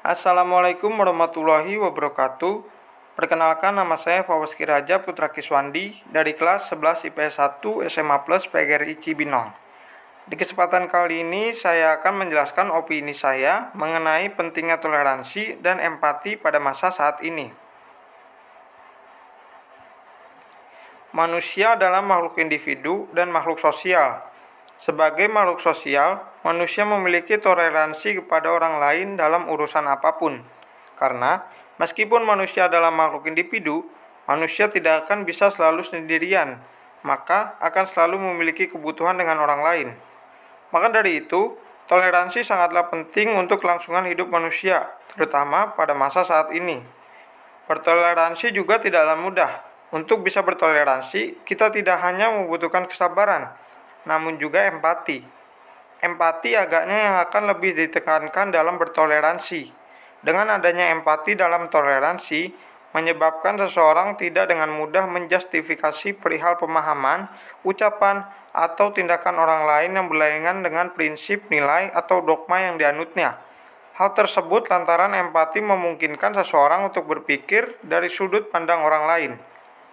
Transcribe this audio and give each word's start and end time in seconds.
Assalamualaikum 0.00 0.96
warahmatullahi 0.96 1.76
wabarakatuh. 1.76 2.64
Perkenalkan 3.20 3.76
nama 3.76 4.00
saya 4.00 4.24
Fawaz 4.24 4.56
Kiraja 4.56 5.04
Putra 5.04 5.28
Kiswandi 5.28 5.92
dari 6.08 6.32
kelas 6.32 6.72
11 6.72 7.12
IPS 7.12 7.36
1 7.60 7.84
SMA 7.84 8.24
Plus 8.24 8.48
PGRI 8.48 8.96
Cibinong. 8.96 9.52
Di 10.24 10.40
kesempatan 10.40 10.88
kali 10.88 11.20
ini 11.20 11.52
saya 11.52 12.00
akan 12.00 12.24
menjelaskan 12.24 12.72
opini 12.72 13.12
saya 13.12 13.68
mengenai 13.76 14.32
pentingnya 14.32 14.80
toleransi 14.80 15.60
dan 15.60 15.76
empati 15.76 16.40
pada 16.40 16.56
masa 16.56 16.88
saat 16.88 17.20
ini. 17.20 17.52
Manusia 21.12 21.76
adalah 21.76 22.00
makhluk 22.00 22.40
individu 22.40 23.04
dan 23.12 23.28
makhluk 23.28 23.60
sosial 23.60 24.29
sebagai 24.80 25.28
makhluk 25.28 25.60
sosial, 25.60 26.24
manusia 26.40 26.88
memiliki 26.88 27.36
toleransi 27.36 28.24
kepada 28.24 28.48
orang 28.48 28.80
lain 28.80 29.20
dalam 29.20 29.44
urusan 29.52 29.84
apa 29.84 30.16
pun. 30.16 30.40
Karena 30.96 31.44
meskipun 31.76 32.24
manusia 32.24 32.72
adalah 32.72 32.88
makhluk 32.88 33.28
individu, 33.28 33.84
manusia 34.24 34.72
tidak 34.72 35.04
akan 35.04 35.28
bisa 35.28 35.52
selalu 35.52 35.84
sendirian, 35.84 36.56
maka 37.04 37.60
akan 37.60 37.84
selalu 37.84 38.16
memiliki 38.32 38.72
kebutuhan 38.72 39.20
dengan 39.20 39.44
orang 39.44 39.60
lain. 39.60 39.88
Maka 40.72 40.88
dari 40.88 41.20
itu, 41.20 41.60
toleransi 41.84 42.40
sangatlah 42.40 42.88
penting 42.88 43.36
untuk 43.36 43.60
kelangsungan 43.60 44.08
hidup 44.08 44.32
manusia, 44.32 44.96
terutama 45.12 45.76
pada 45.76 45.92
masa 45.92 46.24
saat 46.24 46.56
ini. 46.56 46.80
Bertoleransi 47.68 48.48
juga 48.56 48.80
tidaklah 48.80 49.20
mudah. 49.20 49.52
Untuk 49.90 50.22
bisa 50.22 50.40
bertoleransi, 50.40 51.42
kita 51.42 51.74
tidak 51.74 51.98
hanya 52.06 52.30
membutuhkan 52.30 52.86
kesabaran, 52.86 53.50
namun 54.08 54.40
juga 54.40 54.68
empati. 54.68 55.20
Empati 56.00 56.56
agaknya 56.56 56.98
yang 57.10 57.16
akan 57.20 57.42
lebih 57.56 57.76
ditekankan 57.76 58.52
dalam 58.52 58.80
bertoleransi. 58.80 59.68
Dengan 60.20 60.56
adanya 60.60 60.92
empati 60.92 61.36
dalam 61.36 61.68
toleransi, 61.68 62.52
menyebabkan 62.90 63.54
seseorang 63.60 64.18
tidak 64.18 64.50
dengan 64.50 64.72
mudah 64.74 65.06
menjustifikasi 65.06 66.16
perihal 66.18 66.58
pemahaman, 66.58 67.30
ucapan, 67.62 68.26
atau 68.50 68.90
tindakan 68.90 69.38
orang 69.38 69.62
lain 69.62 69.90
yang 69.94 70.06
berlainan 70.10 70.66
dengan 70.66 70.90
prinsip, 70.90 71.46
nilai, 71.52 71.94
atau 71.94 72.18
dogma 72.18 72.58
yang 72.66 72.80
dianutnya. 72.82 73.38
Hal 73.94 74.16
tersebut 74.16 74.66
lantaran 74.72 75.12
empati 75.14 75.60
memungkinkan 75.60 76.34
seseorang 76.42 76.88
untuk 76.90 77.06
berpikir 77.06 77.78
dari 77.84 78.08
sudut 78.08 78.48
pandang 78.48 78.82
orang 78.82 79.04
lain. 79.06 79.32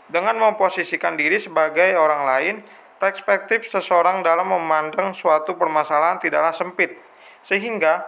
Dengan 0.08 0.40
memposisikan 0.40 1.20
diri 1.20 1.36
sebagai 1.38 1.94
orang 2.00 2.24
lain, 2.24 2.56
perspektif 2.98 3.70
seseorang 3.70 4.22
dalam 4.26 4.50
memandang 4.50 5.14
suatu 5.14 5.58
permasalahan 5.58 6.22
tidaklah 6.22 6.54
sempit, 6.54 6.98
sehingga 7.46 8.06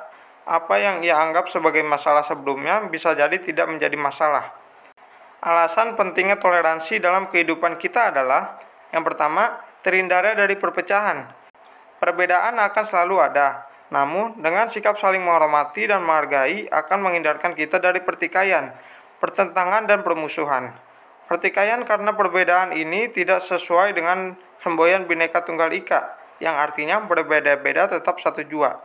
apa 0.50 0.76
yang 0.82 1.06
ia 1.06 1.18
anggap 1.18 1.45
sebagai 1.50 1.86
masalah 1.86 2.26
sebelumnya 2.26 2.82
bisa 2.90 3.14
jadi 3.14 3.38
tidak 3.38 3.70
menjadi 3.70 3.98
masalah. 3.98 4.50
Alasan 5.40 5.95
pentingnya 5.95 6.36
toleransi 6.42 7.00
dalam 7.00 7.32
kehidupan 7.32 7.80
kita 7.80 8.12
adalah 8.12 8.60
yang 8.90 9.06
pertama, 9.06 9.62
terhindarnya 9.86 10.34
dari 10.34 10.58
perpecahan. 10.58 11.30
Perbedaan 12.02 12.58
akan 12.58 12.84
selalu 12.84 13.16
ada, 13.22 13.70
namun 13.94 14.42
dengan 14.42 14.66
sikap 14.72 14.98
saling 14.98 15.22
menghormati 15.22 15.86
dan 15.86 16.02
menghargai 16.02 16.66
akan 16.73 17.00
menghindarkan 17.06 17.54
kita 17.54 17.78
dari 17.78 18.02
pertikaian, 18.02 18.73
pertentangan, 19.22 19.86
dan 19.86 20.02
permusuhan. 20.02 20.73
Pertikaian 21.30 21.86
karena 21.86 22.17
perbedaan 22.17 22.73
ini 22.73 23.14
tidak 23.14 23.45
sesuai 23.45 23.94
dengan 23.94 24.34
semboyan 24.63 25.07
Bhinneka 25.07 25.43
Tunggal 25.47 25.71
Ika, 25.71 26.19
yang 26.43 26.55
artinya 26.55 26.99
berbeda-beda 27.03 27.91
tetap 27.91 28.19
satu 28.19 28.43
jua. 28.47 28.79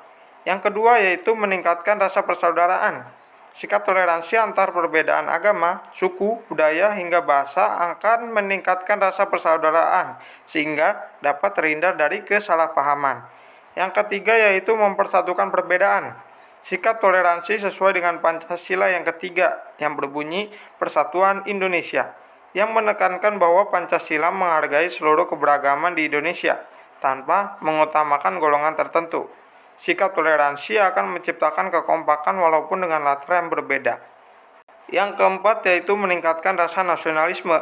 Yang 0.44 0.70
kedua 0.70 1.00
yaitu 1.00 1.32
meningkatkan 1.32 1.96
rasa 1.96 2.26
persaudaraan. 2.26 3.06
Sikap 3.54 3.86
toleransi 3.86 4.34
antar 4.34 4.74
perbedaan 4.74 5.30
agama, 5.30 5.86
suku, 5.94 6.42
budaya, 6.50 6.90
hingga 6.98 7.22
bahasa 7.22 7.94
akan 7.94 8.34
meningkatkan 8.34 8.98
rasa 8.98 9.30
persaudaraan 9.30 10.18
sehingga 10.42 11.14
dapat 11.22 11.54
terhindar 11.54 11.94
dari 11.94 12.26
kesalahpahaman. 12.26 13.22
Yang 13.78 13.90
ketiga 14.02 14.34
yaitu 14.34 14.74
mempersatukan 14.74 15.54
perbedaan. 15.54 16.18
Sikap 16.66 16.98
toleransi 16.98 17.62
sesuai 17.62 17.94
dengan 17.94 18.18
Pancasila 18.18 18.90
yang 18.90 19.06
ketiga 19.06 19.62
yang 19.78 19.94
berbunyi 19.94 20.50
Persatuan 20.80 21.46
Indonesia 21.46 22.23
yang 22.54 22.70
menekankan 22.70 23.36
bahwa 23.42 23.68
Pancasila 23.68 24.30
menghargai 24.30 24.86
seluruh 24.86 25.26
keberagaman 25.26 25.98
di 25.98 26.06
Indonesia 26.06 26.62
tanpa 27.02 27.58
mengutamakan 27.60 28.38
golongan 28.38 28.78
tertentu. 28.78 29.26
Sikap 29.74 30.14
toleransi 30.14 30.78
akan 30.78 31.18
menciptakan 31.18 31.68
kekompakan 31.68 32.38
walaupun 32.38 32.86
dengan 32.86 33.02
latar 33.02 33.42
yang 33.42 33.50
berbeda. 33.50 33.98
Yang 34.86 35.18
keempat 35.18 35.66
yaitu 35.66 35.98
meningkatkan 35.98 36.54
rasa 36.54 36.86
nasionalisme. 36.86 37.58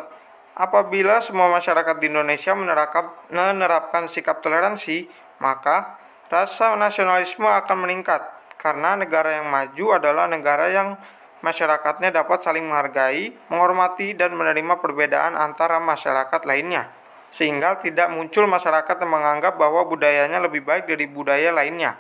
Apabila 0.53 1.25
semua 1.25 1.49
masyarakat 1.49 1.97
di 1.97 2.13
Indonesia 2.13 2.53
menerapkan, 2.53 3.09
menerapkan 3.33 4.05
sikap 4.05 4.45
toleransi, 4.45 5.09
maka 5.41 5.97
rasa 6.29 6.77
nasionalisme 6.77 7.49
akan 7.49 7.89
meningkat 7.89 8.21
karena 8.61 9.01
negara 9.01 9.41
yang 9.41 9.49
maju 9.49 9.97
adalah 9.97 10.29
negara 10.29 10.69
yang 10.69 11.01
masyarakatnya 11.43 12.15
dapat 12.15 12.41
saling 12.41 12.63
menghargai, 12.65 13.35
menghormati, 13.51 14.15
dan 14.15 14.33
menerima 14.33 14.79
perbedaan 14.79 15.35
antara 15.35 15.83
masyarakat 15.83 16.47
lainnya, 16.47 16.89
sehingga 17.35 17.83
tidak 17.83 18.09
muncul 18.15 18.47
masyarakat 18.47 18.97
yang 19.03 19.11
menganggap 19.11 19.59
bahwa 19.59 19.85
budayanya 19.85 20.39
lebih 20.39 20.63
baik 20.63 20.87
dari 20.87 21.11
budaya 21.11 21.51
lainnya. 21.51 21.99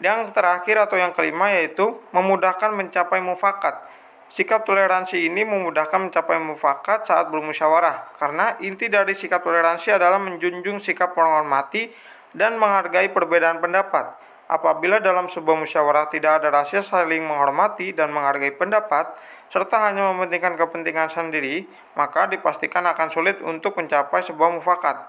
Yang 0.00 0.32
terakhir 0.32 0.88
atau 0.88 0.96
yang 0.96 1.12
kelima 1.12 1.52
yaitu 1.52 2.00
memudahkan 2.14 2.72
mencapai 2.72 3.20
mufakat. 3.20 3.84
Sikap 4.30 4.62
toleransi 4.62 5.26
ini 5.26 5.42
memudahkan 5.42 6.06
mencapai 6.06 6.38
mufakat 6.38 7.04
saat 7.04 7.28
bermusyawarah, 7.28 8.14
karena 8.16 8.54
inti 8.62 8.86
dari 8.86 9.18
sikap 9.18 9.42
toleransi 9.42 9.90
adalah 9.90 10.22
menjunjung 10.22 10.78
sikap 10.78 11.18
menghormati 11.18 11.90
dan 12.30 12.54
menghargai 12.54 13.10
perbedaan 13.10 13.58
pendapat 13.58 14.29
Apabila 14.50 14.98
dalam 14.98 15.30
sebuah 15.30 15.62
musyawarah 15.62 16.10
tidak 16.10 16.42
ada 16.42 16.50
rahasia 16.50 16.82
saling 16.82 17.22
menghormati 17.22 17.94
dan 17.94 18.10
menghargai 18.10 18.50
pendapat, 18.50 19.14
serta 19.46 19.78
hanya 19.86 20.10
mementingkan 20.10 20.58
kepentingan 20.58 21.06
sendiri, 21.06 21.70
maka 21.94 22.26
dipastikan 22.26 22.82
akan 22.90 23.14
sulit 23.14 23.38
untuk 23.46 23.78
mencapai 23.78 24.26
sebuah 24.26 24.50
mufakat. 24.50 25.06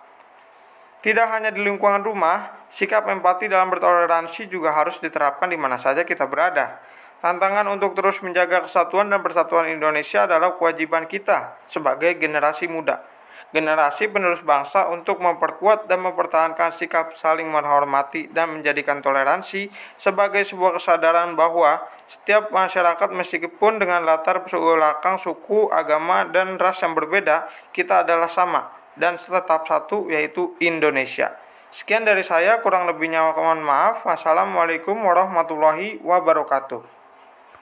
Tidak 1.02 1.26
hanya 1.34 1.50
di 1.50 1.66
lingkungan 1.66 2.06
rumah, 2.06 2.54
sikap 2.70 3.10
empati 3.10 3.50
dalam 3.50 3.74
bertoleransi 3.74 4.46
juga 4.46 4.78
harus 4.78 5.02
diterapkan 5.02 5.50
di 5.50 5.58
mana 5.58 5.82
saja 5.82 6.06
kita 6.06 6.30
berada. 6.30 6.78
Tantangan 7.26 7.66
untuk 7.74 7.98
terus 7.98 8.22
menjaga 8.22 8.70
kesatuan 8.70 9.10
dan 9.10 9.26
persatuan 9.26 9.74
Indonesia 9.74 10.30
adalah 10.30 10.54
kewajiban 10.54 11.10
kita 11.10 11.58
sebagai 11.66 12.14
generasi 12.22 12.70
muda 12.70 13.02
generasi 13.50 14.14
penerus 14.14 14.46
bangsa 14.46 14.94
untuk 14.94 15.18
memperkuat 15.18 15.90
dan 15.90 16.06
mempertahankan 16.06 16.70
sikap 16.70 17.18
saling 17.18 17.50
menghormati 17.50 18.30
dan 18.30 18.54
menjadikan 18.54 19.02
toleransi 19.02 19.74
sebagai 19.98 20.46
sebuah 20.46 20.78
kesadaran 20.78 21.34
bahwa 21.34 21.82
setiap 22.06 22.54
masyarakat 22.54 23.10
meskipun 23.10 23.82
dengan 23.82 24.06
latar 24.06 24.46
belakang 24.46 25.18
suku, 25.18 25.74
agama, 25.74 26.30
dan 26.30 26.62
ras 26.62 26.86
yang 26.86 26.94
berbeda, 26.94 27.50
kita 27.74 28.06
adalah 28.06 28.30
sama 28.30 28.70
dan 29.00 29.18
tetap 29.18 29.66
satu 29.66 30.12
yaitu 30.12 30.54
Indonesia. 30.62 31.34
Sekian 31.72 32.04
dari 32.04 32.20
saya, 32.20 32.60
kurang 32.60 32.84
lebihnya 32.84 33.32
mohon 33.32 33.64
maaf. 33.64 34.04
Wassalamualaikum 34.04 35.00
warahmatullahi 35.00 36.04
wabarakatuh. 36.04 37.01